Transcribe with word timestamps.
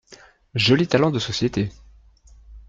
Joli 0.55 0.87
talent 0.87 1.11
de 1.11 1.19
société! 1.19 1.69